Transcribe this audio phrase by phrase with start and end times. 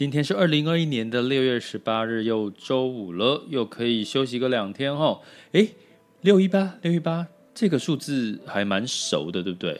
[0.00, 5.20] 今天是二零二一年的六月十八日，又周五了，又可以休息个两天哦。
[5.52, 5.74] 诶，
[6.22, 9.78] 六一八，六一八，这个数字还蛮熟的，对不对？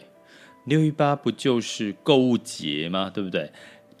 [0.65, 3.09] 六一八不就是购物节吗？
[3.11, 3.51] 对不对？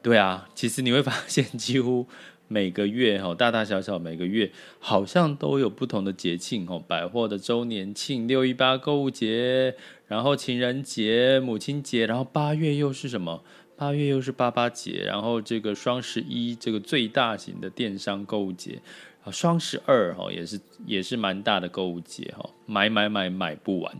[0.03, 2.05] 对啊，其实你会发现，几乎
[2.47, 9.73] 每个月哈， 大大小小每个月好像都有不同的节庆哦，百货的周年庆、六一八购物节，
[10.05, 13.43] 然后情人节、母亲节，然后八月又是什么？
[13.81, 18.79] 八月又是八八节，然后这个双十一，这个最大型的电商购物节，
[19.23, 23.99] 啊，双十二哈也是也是蛮大的购物节哈，买买买买不完。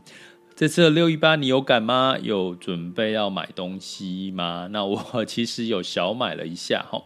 [0.55, 2.15] 这次六一八你有赶吗？
[2.21, 4.69] 有准备要买东西吗？
[4.71, 7.03] 那我 其实有小买了一下哈。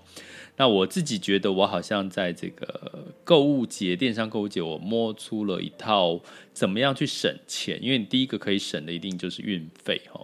[0.57, 6.19] 那我自己觉得我好像在这个购物节、电商购物节，我摸出了一套
[6.51, 7.81] 怎么样去省钱。
[7.81, 10.19] 因为你第一个可以省的一定就是运费哈。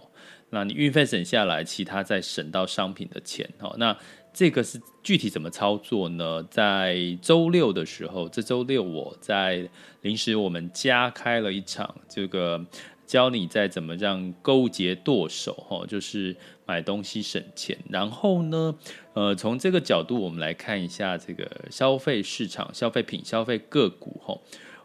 [0.54, 3.96] 那你运费省下来，其他再省到商品的钱，好，那
[4.34, 6.46] 这个是具体怎么操作呢？
[6.50, 9.66] 在周六的时候，这周六我在
[10.02, 12.62] 临时我们家开了一场，这个
[13.06, 16.36] 教你在怎么让勾结剁手，哈，就是
[16.66, 17.78] 买东西省钱。
[17.88, 18.74] 然后呢，
[19.14, 24.38] 呃，从这个角度我们来看一下这个消费市场、消费品、消费个股，哈，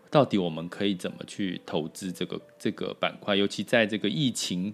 [0.09, 3.35] 到底我们可以怎么去投资这个这个板块？
[3.35, 4.73] 尤其在这个疫情。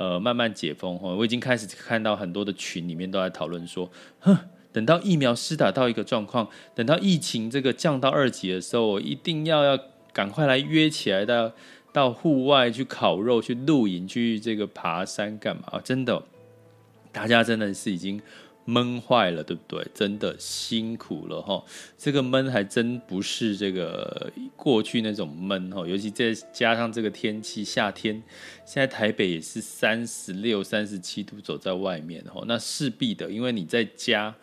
[0.00, 3.90] 呃，慢慢解封哈，我已经开始看到很多的群里面都在讨论说，
[4.20, 4.34] 哼，
[4.72, 9.78] 等到疫苗施打到一个状况，等到疫情这个降到二级的时候，我一定要要
[10.14, 11.52] 赶快来约起来到
[11.92, 15.80] 到户外去烤肉、去露营、去这个爬山干嘛啊？
[15.84, 16.22] 真的，
[17.12, 18.18] 大家真的是已经。
[18.64, 19.86] 闷坏了，对不对？
[19.94, 21.64] 真的辛苦了哈。
[21.98, 28.22] 这个闷还真不是这个过去那种闷哈，尤其再加上这个天气，夏天
[28.64, 34.34] 现在台北也是三十六、三十七度，走在外面哈，那势必的，因为你在家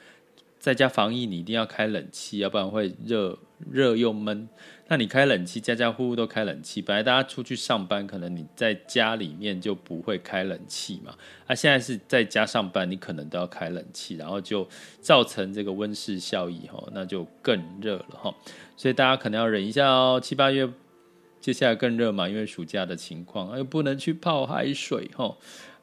[0.68, 3.40] 在家防疫，你一定要开冷气，要不然会热
[3.72, 4.50] 热又闷。
[4.90, 6.82] 那你开冷气，家家户户都开冷气。
[6.82, 11.16] 本来大家出去上班，可能你在家里面就不会开冷气嘛。
[11.46, 14.68] 啊，现在是在家上班，你可能都要开冷气，然后就
[15.00, 18.36] 造成这个温室效应哈，那就更热了哈。
[18.76, 20.20] 所以大家可能要忍一下哦。
[20.22, 20.70] 七八月
[21.40, 25.34] 接下来更热嘛，因为暑假的情况，又不能去泡海水哈。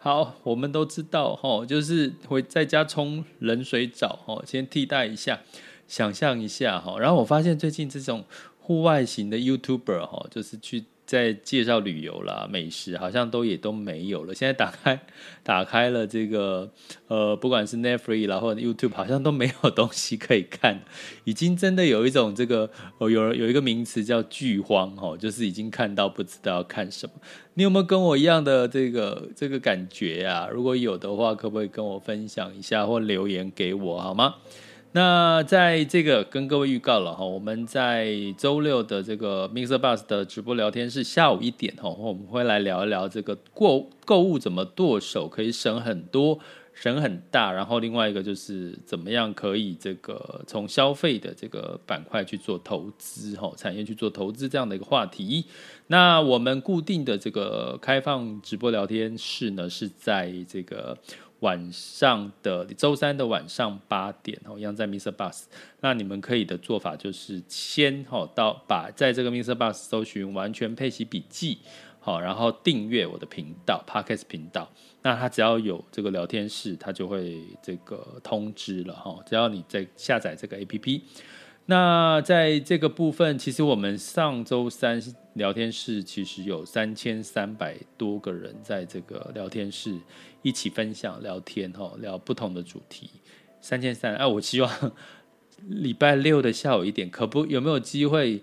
[0.04, 5.41] 好，我们都知道哈，就是会在家冲冷水澡哈，先替代一下，
[5.88, 6.98] 想象一下哈。
[6.98, 8.22] 然后我发现最近这种。
[8.66, 14.34] 户外型的 YouTuber 哈，就是去在介绍旅游啦、美食，好像都也都没有了。
[14.34, 15.00] 现在打开
[15.42, 16.69] 打开了这个
[17.06, 20.80] 呃，不管是 Netflix 啦或者 YouTube，好像都没有东西可以看，
[21.24, 27.12] 已经真的有一种这个哦有有一个名词叫剧荒哦，就是已经看到不知道看什么。
[27.54, 30.48] 你有没有跟我一样的这个这个感觉啊？
[30.53, 34.34] 如果有的话，可不可以跟我分享一下或留言给我好吗？
[34.97, 46.38] 那在这个跟各位预告了哈，我们在周六的这个 Mixer Bus 的直播聊天室下午一点哈，我们会来聊一聊这个购购物怎么剁手可以省很多、
[46.72, 55.45] 省很大，然后另外一个就是怎么样可以这个从消费的这个板块去做投资哈，产业去做投资这样的一个话题。
[55.89, 60.97] 那我们固定的这个开放直播聊天室呢，是在这个。
[61.44, 65.12] 晚上的周三的晚上八点哦，一样在 Mr.
[65.12, 65.44] Bus。
[65.80, 69.54] 那你们可以的做法就是先哈到把在这个 Mr.
[69.54, 71.58] Bus 搜寻完全配息笔记，
[72.00, 74.70] 好，然后订阅我的频道 Podcast 频道。
[75.02, 79.22] 那它只要有这个聊天室，它就会这个通知了哈。
[79.26, 81.02] 只要你在下载这个 APP。
[81.66, 85.03] 那在这个部分，其实我们上周三
[85.33, 89.99] 聊天室其实有三千三百多个人在这个聊天室
[90.43, 93.09] 一起分享聊天哈，聊不同的主题。
[93.63, 94.93] 三千三，哎，我希望
[95.66, 98.43] 礼拜六的下午一点，可不有没有机会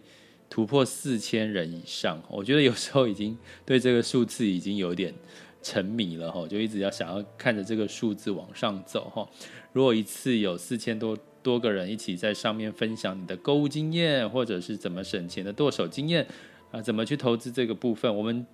[0.50, 2.20] 突破四千人以上？
[2.28, 5.14] 我觉得有时候已经对这个数字已经有点
[5.62, 9.30] 沉迷了哈，就一直要想要看着这个数字往上走哈。
[9.74, 16.28] 如果一次有四千多多个人一起在上面分享你的购物经验，或者是怎么省钱的剁手经验
[16.72, 18.46] 啊，怎么去投资这个部分，我们。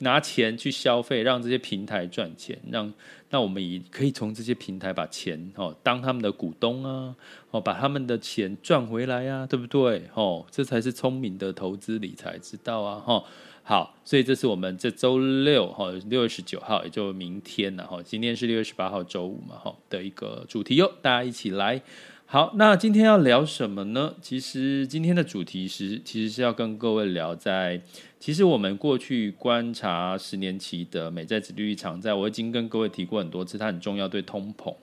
[0.00, 2.94] 拿钱去消费，让这些平台赚钱，让
[3.30, 7.12] 那我们也可以从这些平台把钱哦当他们的股东啊，
[7.50, 10.04] 哦把他们的钱赚回来呀，对不对？
[10.14, 13.00] 哦，这才是聪明的投资理财之道啊！
[13.00, 13.24] 哈，
[13.68, 21.82] 好，所以这是我们这周六哈六月十九号，也就明天了哈，今天是六月十八号周五嘛哈的一个主题哟，大家一起来。
[22.24, 24.14] 好，那今天要聊什么呢？
[24.22, 27.82] 其实今天的主题是，其实是要跟各位聊在，
[28.18, 34.74] 其实我们过去观察十年期的美债殖利率长债，我已经跟各位提过很多次，它很重要对通膨。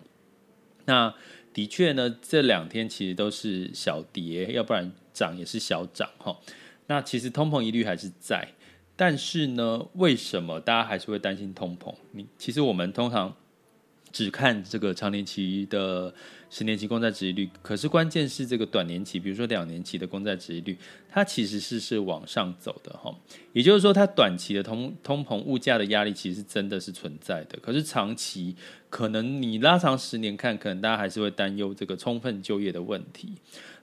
[0.85, 1.11] 那
[1.51, 6.37] 的确呢，这两天其实都是小跌，要不然涨也是小涨哈。
[6.85, 8.47] 那其实通膨疑虑还是在，
[8.95, 11.94] 但是呢，为什么大家还是会担心通膨？
[12.12, 13.36] 你其实我们通常。
[14.12, 16.13] 只看这个长年期的
[16.50, 20.77] 十年期公债殖利率，可是关键是这个短年期，比如说两年期的公债殖利率，
[21.09, 23.13] 它其实是是往上走的哈。
[23.51, 27.59] 也就是说，它短期的通通膨物价的压力其实真的是存在的。
[27.62, 28.56] 可是长期
[28.89, 33.33] 可能你拉长十年看，可能大家还是会担忧这个充分就业的问题。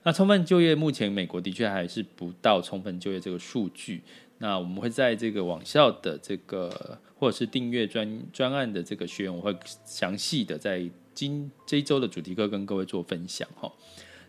[0.01, 4.01] 那充分就业目前美国的确还是不到充分就业这个数据。
[4.43, 9.55] 那我们会在这个网校的这个或者是订阅专专案的这个学员，我会
[9.85, 13.71] 详细的在今这一周的主题课跟各位做分享哈。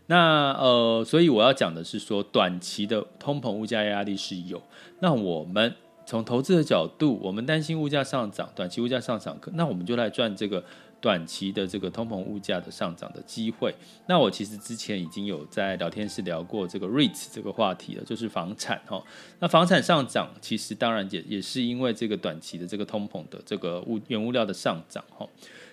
[0.06, 4.62] 那呃，所以我要讲的是说，短期的通膨物价压力是有。
[5.00, 5.75] 那我们
[6.06, 10.64] 从投资的角度，我们担心物价上涨，短期物价上涨，那我们就来赚这个。
[11.00, 13.74] 短期的这个通膨物价的上涨的机会，
[14.06, 19.04] 那我其实之前已经有在聊天室聊过这个 REITs 这个话题了，就是房产哈。
[19.38, 25.28] 那房产上涨，其实当然也也是因为这个短期的这个通膨的这个物原物料的上涨哈，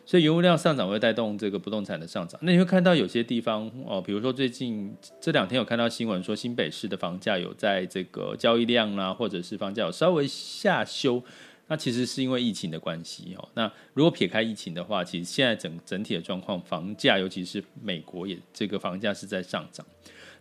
[0.05, 2.39] 所以原物料上涨会带动这个不动产的上涨。
[2.43, 11.23] 那你会看到有些地方哦，比如说最近这两天有看到新闻说新北市的房价有在这个交易量啦，或者是房价有稍微下修。
[11.67, 13.47] 那其实是因为疫情的关系哦。
[13.53, 19.85] 那如果撇开疫情的话，其实现在整整体的状况，房价尤其是美国也这个房价是在上涨。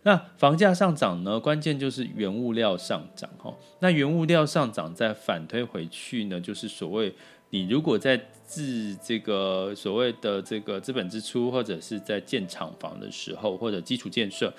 [0.03, 3.55] 那房价上涨呢，关键就是原物料上涨哈。
[3.79, 7.13] 那原物料上涨再反推回去呢，就是所谓
[7.51, 14.51] 你如果在自这个所谓的这个资本支出，或者是在建厂房的时候，或者基础建设，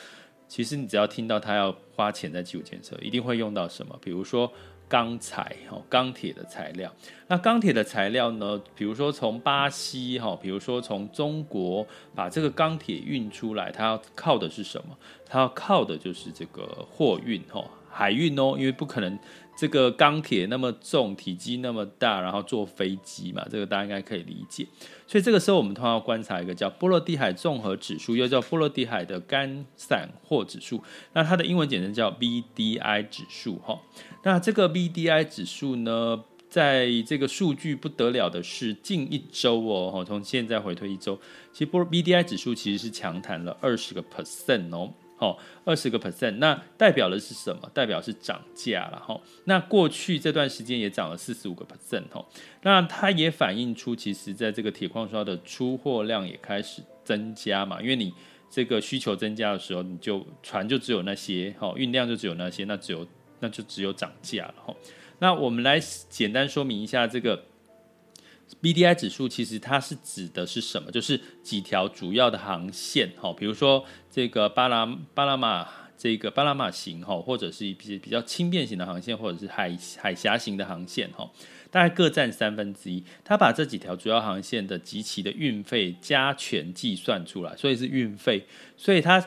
[0.47, 3.99] 其实你只要听到他要花钱在基础建设，一定会用到什么？
[4.01, 4.53] 比如说。
[4.89, 6.95] 钢材哦，钢铁的材料。
[7.27, 8.61] 那钢铁的材料呢？
[8.75, 14.95] 比如说从巴西哈，比如说从中国把这个钢铁运出来，它要靠的是什么？
[15.25, 19.19] 它要靠的就是这个货运哈，海运哦，因为不可能。
[19.55, 24.67] 这个钢铁那么重，体积那么大，然后坐飞机嘛，这个大家应该可以理解。
[25.07, 30.83] 所以这个时候我们通常要观察一个叫波罗的海综合指数，又叫波罗的海的干散货指数。
[31.13, 33.79] 那它的英文简称叫 BDI 指数哈。
[34.25, 41.21] 那这个 BDI 指数呢，在这个数据不得了的是，近一周哦，从现在回推一周，
[41.53, 44.93] 其实波 BDI 指数其实是强弹了二十个 percent 哦。
[45.23, 47.71] 哦，二十个 percent，那代表的是什么？
[47.73, 49.21] 代表是涨价了哈。
[49.45, 52.27] 那过去这段时间也涨了四十五个 percent 哈。
[52.63, 57.81] 那它也反映出，其实在这个铁矿砂的出货量也开始增加嘛。
[57.81, 58.13] 因为你
[58.51, 63.07] 这个需求增加的时候，你就船就只有那些，哈，运量就只有那些，那只有
[63.39, 64.75] 那就只有涨价了哈。
[65.21, 67.45] 那我们来简单说明一下这个。
[68.61, 70.91] BDI 指数其实它是指的是什么？
[70.91, 75.67] 就是几条主要的航线，哈，比如说这个巴拿巴拿马
[75.97, 81.31] 这个巴拿马型，哈，或者是一些比较轻便型的航线，或者是海海峡型的航线，哈，
[81.71, 83.03] 大概各占三分之一。
[83.25, 89.25] 它把这几条主要航线的及其的运费加权计算出来，所以是运费，所以它。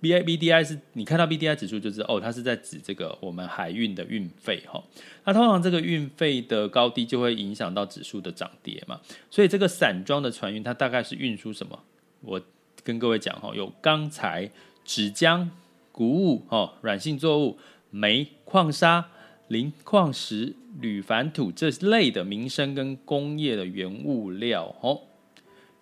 [0.00, 4.82] B I B D I 是你看到 B D I 指数就知道哦，它是在指这个我们海运的运费哈。
[5.24, 9.00] 那通常这个运费的高低就会影响到指数的涨跌嘛。
[9.30, 11.78] 所以这个散装的船运它大概是运输什么？
[12.20, 12.40] 我
[12.84, 14.50] 跟各位讲哈，有钢材、
[14.84, 15.48] 纸浆、
[15.90, 17.58] 谷物、哦软性作物、
[17.90, 19.08] 煤、矿砂、
[19.48, 25.00] 磷矿石、铝矾土这类的民生跟工业的原物料哦。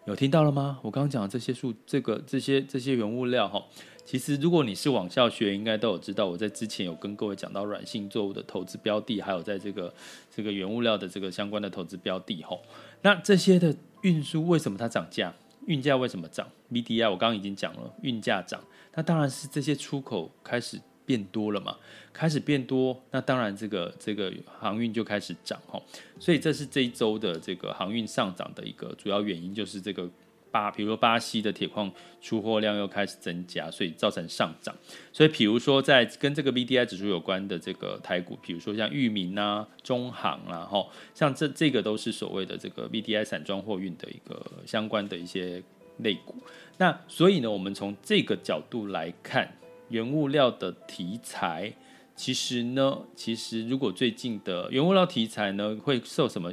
[0.06, 0.78] 有听到了吗？
[0.82, 3.60] 我刚刚讲的这些数，这个这些这些原物料哈。
[4.04, 6.26] 其实，如果你是网校学，应该都有知道。
[6.26, 9.92] 我在之前有跟各位讲到软性作物的投资标的，还有在这个
[10.32, 12.62] 这个原物料的这个相关的投资标的吼。
[13.02, 15.34] 那这些的运输为什么它涨价？
[15.66, 18.62] 运价为什么涨？VDI 我刚刚已经讲了，运价涨，
[18.94, 21.76] 那当然是这些出口开始变多了嘛，
[22.12, 25.80] 开始变多，那当然这个这个航运就开始涨哈，
[26.18, 30.10] 所以这是这一周的这个航运上涨的一个主要原因，就是这个。
[30.48, 34.75] 巴，比如说巴西的铁矿出货量又开始增加，所以造成上涨。
[35.12, 45.62] 所以，比如说在跟这个 VDI 指数有关的这个台股，比如说像裕民啊、中航啦，吼，像这这个都是所谓的这个 VDI 散装货运的一个相关的一些
[45.98, 46.34] 类股。
[46.78, 49.52] 那所以呢，我们从这个角度来看，
[49.88, 51.72] 原物料的题材。
[52.18, 56.50] 其实呢，其实如果最近的原物料题材呢，会受什么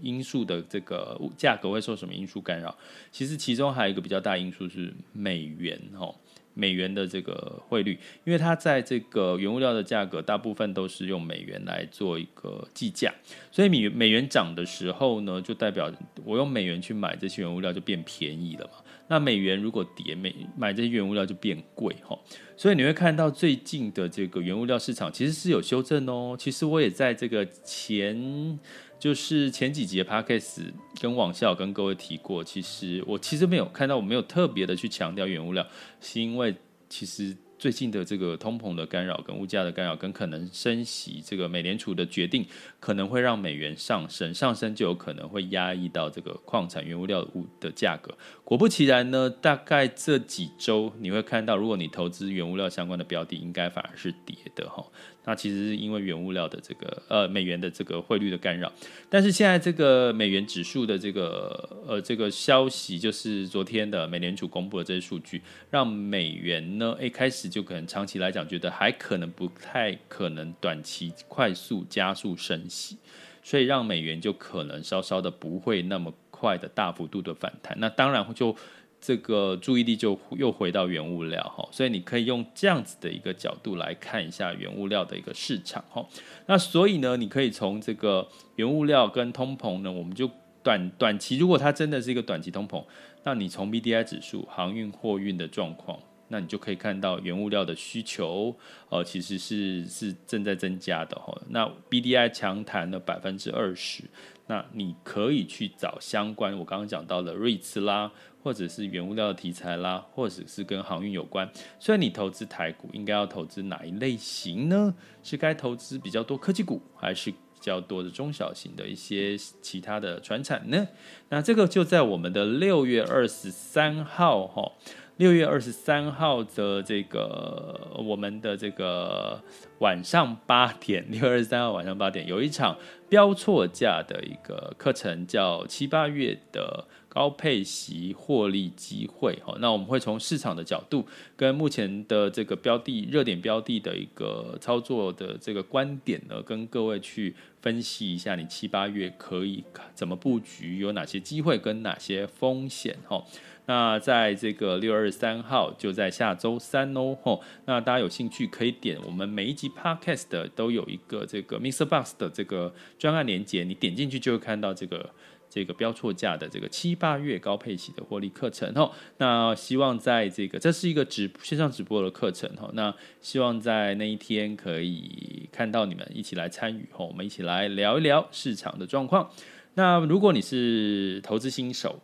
[0.00, 2.74] 因素的这个价格会受什么因素干扰？
[3.10, 6.14] 其实其中还有一个比较大因素是美元哦，
[6.54, 13.12] 美元的这个汇率，因为它在这个原物料的价格大部分都是用美元来做一个计价，
[13.50, 15.92] 所以美美元涨的时候呢，就代表
[16.24, 18.81] 我用美元去买这些原物料就变便宜了嘛。
[19.12, 22.18] 那美元如果跌，美买这些原物料就变贵哈，
[22.56, 26.34] 所以你会看到最近的这个原物料市场其实是有修正哦。
[26.38, 28.58] 其实我也在这个前
[28.98, 30.62] 就是前几集的 Podcast
[30.98, 35.66] 跟网校跟各位提过，其实我其实没有看到，我没有特别的去强调原物料，
[36.00, 36.56] 是因为
[36.88, 37.36] 其实。
[37.62, 42.44] 最近的这个通膨的干扰跟物价的干扰，跟可能升息这个美联储的决定，
[42.80, 48.12] 可能会让美元上升，上升就有可能会压抑到这个矿产原物料物的价格。
[48.42, 54.84] 果不其然呢，大概这几周你会看到，如果你投资原物料相关的标的，应该反而是跌的哈。
[55.24, 58.72] 那其实是因为原物料的这个呃美元的这个汇率的干扰，
[59.08, 72.96] 但是现在这个美元指数的这个呃这个消息，就是昨天的美联储公布的这些数据，让美元呢一开始就可能长期来讲觉得还可能不太可能短期快速加速升息，
[73.42, 77.78] 所以让美元就可能稍稍的不会那么快的大幅度的反弹。
[77.78, 78.56] 那当然就。
[79.04, 86.06] 这个注意力就又回到原物料哈，所以你可以用这样子的一个角度来看一下原物料的一个市场哈。
[86.46, 90.30] 那所以呢，你可以从这个原物料跟通膨呢，我们就
[90.62, 92.84] 短短期，如果它真的是一个短期通膨，
[93.24, 98.54] 那你从 BDI 指数、航运货运的状况，那你就可以看到原物料的需求
[98.88, 101.36] 呃其实是是正在增加的哈。
[101.48, 104.04] 那 BDI 强弹了百分之二十，
[104.46, 108.12] 那你可以去找相关，我刚刚讲到了瑞慈啦。
[108.42, 111.48] 或者是原物料的题材啦，或者是跟航运有关。
[111.78, 114.94] 所以你投资台股，应该要投资哪一类型呢？
[115.22, 120.88] 是该投资比较多科技股，还是比较多的中小型的一些其他的传产呢？
[121.28, 124.72] 那这个就在我们的六月二十三号，哈，
[125.18, 129.40] 六月二十三号的这个我们的这个
[129.78, 132.76] 晚上八点，六月二十三号晚上八点有一场
[133.08, 136.88] 标错价的一个课程，叫七八月的。
[137.12, 149.62] 高配息获利机会，哦，那我们会从市场的角度跟目前的这个标的热点标的的一个操作的这个观点呢，跟各位去分析一下，你七八月可以
[149.94, 153.22] 怎么布局，有哪些机会跟哪些风险，哦。
[153.66, 161.84] 那在这个六二三号，就在下周三哦，吼，那大家有兴趣可以点我们每一集 Podcast 都有一个这个 Mr.
[161.84, 165.10] Box 的这个专案连接，你点进去就会看到这个。
[165.54, 179.28] 这个标错价的这个七八月高配息的获利课程哈，那希望在这个这是一个直线上直播的课程吼，那希望在那一天可以看到你们一起来参与吼，我们一起来聊一聊市场的状况。
[179.74, 182.00] 那如果你是投资新手，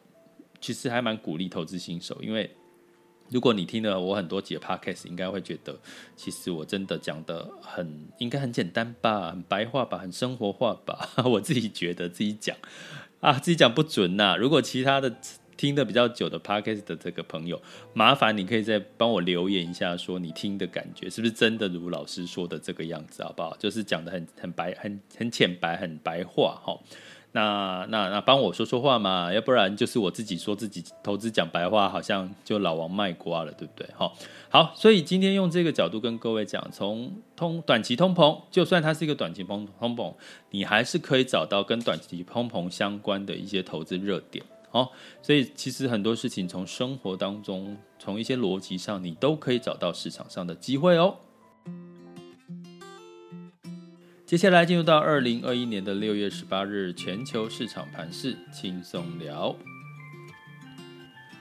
[0.61, 2.51] 其实还蛮鼓励投资新手，因为
[3.31, 5.75] 如果你听了我很多集的 podcast，应该会觉得
[6.15, 12.55] 其实我真的讲的很应该很简单吧，很白话吧，很生活化吧， 我自己觉得自己讲。
[13.21, 15.17] 啊，自己讲不准呐、如果其他的
[15.57, 17.61] 听的比较久的 podcast 的这个朋友，
[17.93, 23.57] 麻烦你可以再帮我留言一下，说你听的感觉是不是真的如老师说的这个样子，好不好？
[23.59, 26.79] 就是讲的很很白，很很浅白，很白话哈。
[27.33, 33.87] 那那那帮我说说话嘛，要不然就是我自己说自己投资讲白话，好像就老王卖瓜了，对不对？
[33.95, 34.17] 好，
[34.49, 40.15] 好，所以今天用这个角度跟各位讲，从通短期通膨，就算它是一个短期通通膨，
[40.51, 44.45] 你还是可以找到跟短期通膨相关的一些投资热点。
[44.71, 44.93] 好，
[45.23, 51.17] 所以其实很多事情从生活当中，从一些逻辑上，你都可以找到市场上的机会哦。
[54.29, 59.57] 接下来进入到二零二一年的六月十八日全球市场盘势轻松聊。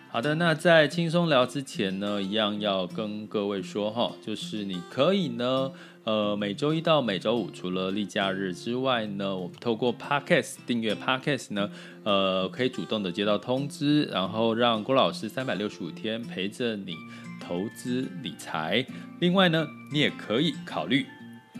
[0.08, 5.70] 好的，那在轻松聊之前呢，一样要跟各位说哈，就是你可以呢，
[6.06, 11.70] 呃，每周一到每周五，除了例假日之外呢，我们透过 Podcast 订阅 Podcast 呢，
[12.06, 16.96] 呃，可以主动的接到通知，然后让郭老师三百六十五天陪着你
[17.42, 18.86] 投资理财。
[19.20, 21.06] 另外呢，你也可以考虑。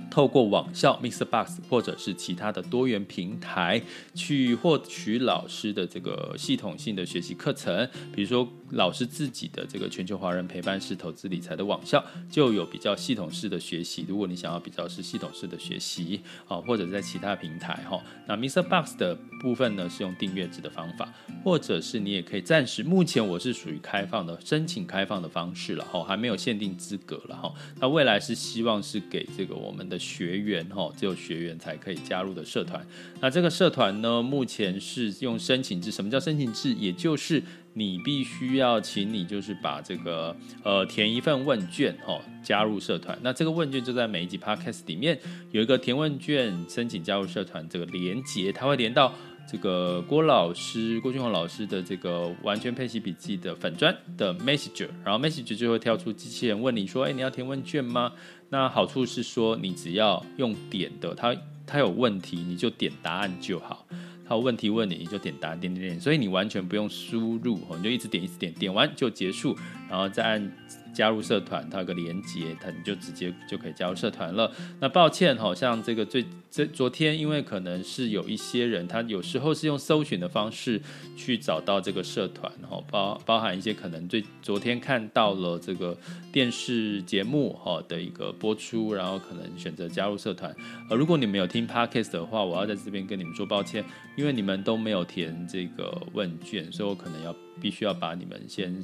[0.10, 1.26] 透过网校 Mr.
[1.26, 3.82] Box 或者是其他的多元平台
[4.14, 14.06] 去获取老师的这个系统性的学习课程，比如说老师自己的这个全球华人陪伴式投资理财的网校就有比较系统式的学习。
[14.08, 27.54] 如果你想要比较是系统式的学习啊，或者在其他平台哈，那 MixerBox 的部分呢是用订阅制的方法，或者是你也可以暂时，目前我是属于开放的申请开放的方式了哈，还没有限定资格了哈。
[27.80, 29.98] 那未来是希望是给这个我们的。
[30.08, 32.82] 学员哈，只有学员才可以加入的社团。
[33.20, 35.92] 那这个社团呢，目前是用申请制。
[35.92, 36.74] 什么叫申请制？
[36.76, 37.44] 也就是
[37.78, 43.16] 你必须要请你就是把这个呃填一份问卷哦，加入社团。
[43.22, 45.20] 那这个问卷就在每一集 podcast 里面
[45.52, 49.14] 有一个填问卷申请加入社团这个连接，它会连到
[49.48, 58.12] 这个郭老师郭俊宏老师的这个完全配习笔记的粉专的 messenger，然后 messenger 就会跳出机器人问你说，哎，你要填问卷吗？
[58.50, 61.36] 那好处是说，你只要用点的，它
[61.68, 63.86] 它有问题，你就点答案就好。
[64.28, 69.56] 他有问题问你，你就点答，点点点，所以你完全不用输入，你就一直点，一直点，点完就结束，
[69.90, 70.52] 然后再按。
[70.98, 74.52] 加入社团，它有个连接，它你就直接就可以加入社团了。
[74.80, 80.82] 那抱歉，好像这个最这昨天，因为可能是有一些人，他有时候是用搜寻的方式
[81.16, 85.96] 去找到这个社团，哈，包包含一些可能最昨天看到了这个
[86.32, 90.52] 电视节目哈的一个播出，然后可能选择加入社团。
[90.90, 93.86] 呃，如果你没有听 Podcast 的话，我要在这边跟你们说抱歉，
[94.18, 98.84] 因为你们都没有填这个问卷，所以我可能要必须要把你们先。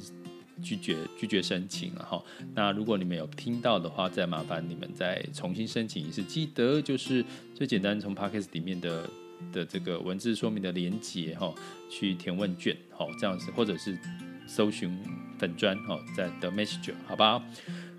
[0.62, 2.22] 拒绝拒绝申请了哈，
[2.54, 6.22] 那如果你们有听到的话，再麻烦你们再重新申请一次。
[6.22, 9.08] 记得就是最简单，从 Podcast 里面的
[9.52, 11.52] 的这个文字说明的连接哈，
[11.90, 13.98] 去填问卷哈，这样子或者是
[14.46, 14.98] 搜寻
[15.38, 17.42] 粉专哈，在 The Message，好不好？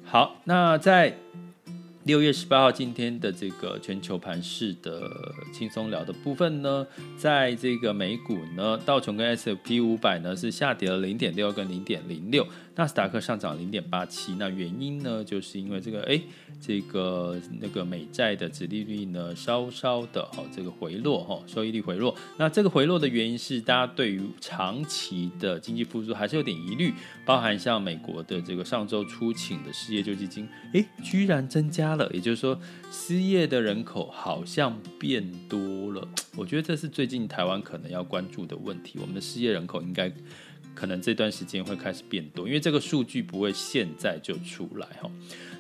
[0.03, 1.17] 好，那在。
[2.05, 6.86] 六月十八号，今天的这个全球盘市的轻松聊的部分呢，
[7.17, 14.35] 在这个美股呢，道琼跟 S&P 五百呢是下跌了零点六跟零点零六，纳斯达克上涨零点八七。
[14.35, 16.21] 那原因呢，就是因为这个哎，
[16.59, 22.13] 这个那个美债的殖利率呢稍稍的哈这个回落哈，收益率回落。
[22.38, 26.93] 那这个回落的原因是大家对于长期的经济复苏还是有点疑虑，
[27.25, 31.95] 包含像美国的这个上周初请的失业救济金，哎，居然增加。
[31.95, 32.59] 了，也就是说，
[32.91, 36.05] 失业的人口好像变多了。
[36.35, 38.99] 我觉得这是最近台湾可能要关注的问题。
[38.99, 40.11] 我们的失业人口应该
[40.75, 45.09] 可能这段时间会开始变多，因为这个数据不会现在就出来哈。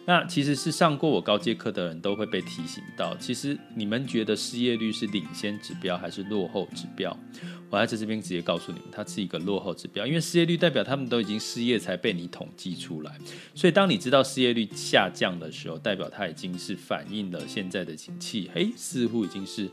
[0.07, 7.17] 那其实是上过我高阶课的人都会被提醒到，其实你们觉得失业率是领先指标还是落后指标？
[7.71, 13.17] 我在这边直接告诉你们，它是一个落后指标，因为失业率代表他们都已经失业才被你统计出来，
[13.55, 19.67] 所以当你知道失业率下降的时候，代表它已经是反映了现在的景气，嘿，似乎已经是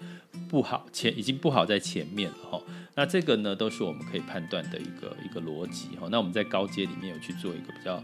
[0.49, 2.63] 不好前，已经不好在前面了哈。
[2.95, 6.09] 那这个呢，都是我们可以判断的一个一个逻辑哈。
[6.11, 8.03] 那我们在高阶里面有去做一个比较。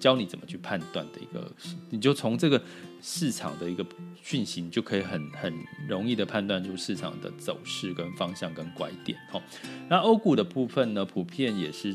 [0.00, 1.52] 教你怎么去判断的一个，
[1.90, 2.60] 你就从这个
[3.00, 3.86] 市场的一个
[4.22, 5.54] 讯息，就可以很很
[5.86, 9.16] 容易的判断出市场的走势跟方向跟拐点。
[9.30, 9.40] 哈，
[9.88, 11.94] 那欧股的部分呢，普遍也是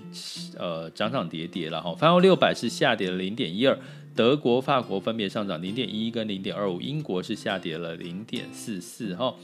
[0.57, 1.93] 呃涨涨跌跌了哈。
[1.95, 3.77] 泛欧六百是下跌了零点一二，
[4.15, 9.35] 德国、法国分别上涨零点一一跟零点二五，英国是下跌了零点四四哈。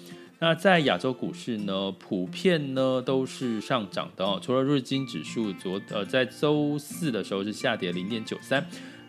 [0.43, 8.59] 那在亚洲股市呢，普遍呢都是上涨的哦，除了日经指数昨呃在周四的时候是下跌零点九三，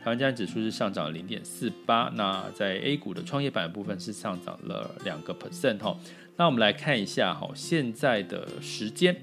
[0.04, 2.12] 台湾加指数是上涨零点四八。
[2.16, 5.96] 那在 A 股的创业板部分是上涨了两个 percent 哈。
[6.36, 9.16] 那我们来看一下哈，现在的时间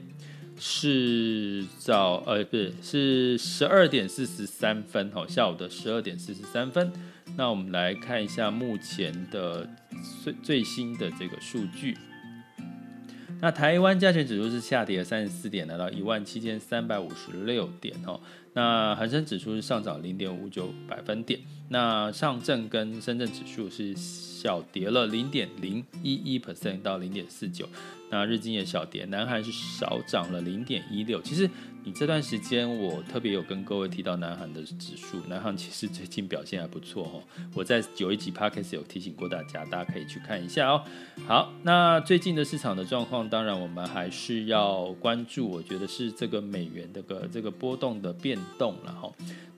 [0.58, 6.92] 是早呃不是是十二点四十三分哈，下午的十二点四十三分。
[7.38, 9.68] 那我们来看一下目前的
[10.24, 11.98] 最最新的这个数据。
[13.42, 18.20] 那台湾加权指数是下跌了三十四点，来到一万七千三百五十六点哦。
[18.54, 21.40] 那恒生指数是上涨零点五九百分点。
[21.70, 27.66] 那上证跟深圳指数是小跌了零点零一一 percent 到零点四九。
[28.12, 31.22] 那日经也小跌，南韩是少涨了零点一六。
[31.22, 31.50] 其实。
[31.86, 37.24] 你这段时间我特别有跟各位提到南韩的指数，南韩其实最近表现还不错哦。
[37.56, 40.84] 我在有一集 podcast 有提醒过大家，大家可以去看一下哦。
[41.26, 49.10] 好，那最近的市场的状况，当然我们还是要关注，我觉得是这个美元的个这个波动的变动了哈。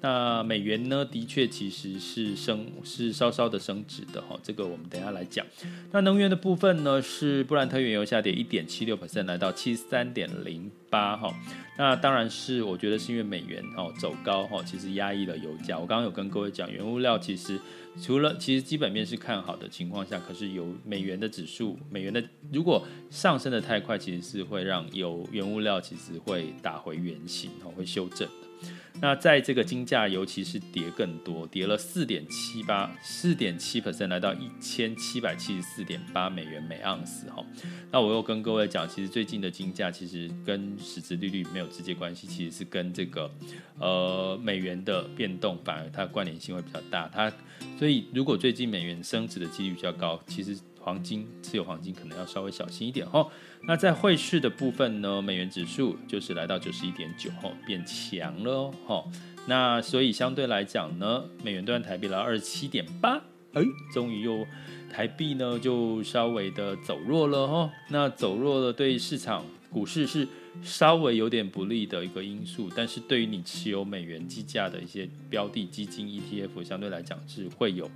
[0.03, 4.39] 那美元呢，的确其实是升，是稍稍的升值的哈。
[4.41, 5.45] 这个我们等一下来讲。
[5.91, 11.31] 那能源的部分呢，是布兰特原油下跌一点七六 percent，来到七十三点零八哈。
[11.77, 15.77] 那当然是我觉得是因为美元哦走高哈，其实压抑了油价。
[15.77, 17.59] 我刚刚有跟各位讲，原物料其实
[18.01, 28.50] 除了其实基本面是看好的情况下，可是有美元的指数，美元的如果上升的太快，其实是会让油原物料其实会打回原形哦，会修正的。
[28.99, 37.43] 那在这个金价，尤其是跌更多，跌了四点七八，四点七 percent，来到一千七百七十四点八美元每盎司哈。
[37.91, 43.31] 那我又跟各位讲，其实最近的金价其实跟实质利率没有直接关系，其实是跟这个
[43.79, 47.09] 呃美元的变动，反而它关联性会比较大。
[47.11, 47.31] 它
[47.79, 50.55] 所以如果最近美元升值的几率比较高，其实。
[50.83, 53.29] 黄金持有黄金可能要稍微小心一点哦。
[53.67, 59.07] 那在汇市的部分呢，美元指数就是来到九十一点九哦，变强了哦。
[59.47, 63.21] 那所以相对来讲呢，美元兑台币来到二十七点八，
[63.53, 63.61] 哎，
[63.93, 64.45] 终于又
[64.91, 67.69] 台币呢就稍微的走弱了哦。
[67.89, 70.27] 那走弱了对市场股市是
[70.63, 77.89] 稍微有点不利的一个因素，但是对于你持有美元计价的一些标的基金 ETF，相对来讲是会有。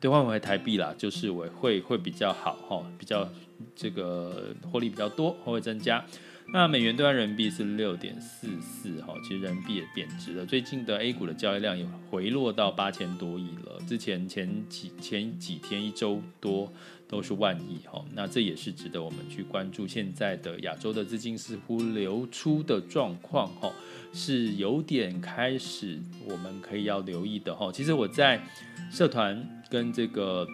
[0.00, 3.28] 兑换回台币啦，就是我会会比较好哈，比较
[3.76, 6.02] 这个获利比较多，会增加。
[6.52, 10.44] 那美元兑换人民币是六点四四哈，其实人民币也贬值了。
[10.44, 16.72] 最近的 A 股的交易量也回落到八千多亿了，之前前几前几天一周多
[17.06, 19.86] 都是万亿哈，那这也是值得我们去关注。
[19.86, 23.72] 现在的亚洲的资金似乎流出的状况哈，
[24.12, 27.70] 是有点开始，我们可以要留意的哈。
[27.72, 28.42] 其实我在
[28.90, 29.60] 社团。
[29.70, 30.44] 跟这个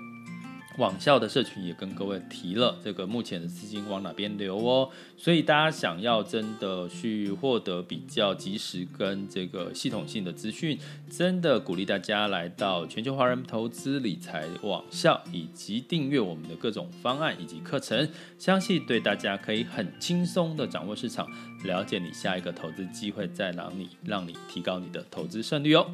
[0.78, 10.78] 网校的社群也跟各位提了，这个目前的资金往哪边流哦，所以大家想要真的去获得比较及时跟这个系统性的资讯，
[11.10, 18.06] 真的鼓励大家来到全球华人投资理财网校，以及订阅我们的各种方案以及课程，
[18.38, 21.26] 相信对大家可以很轻松的掌握市场，
[21.64, 25.90] 了解你下一个投资机会在哪里，让你提高你的投资胜率哦。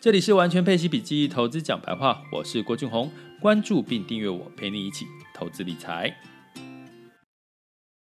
[0.00, 3.10] 这里是完全配息笔记投资讲白话，我是郭俊宏，
[3.44, 6.10] 关注并订阅我，陪你一起投资理财。